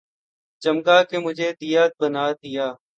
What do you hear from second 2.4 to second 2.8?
یا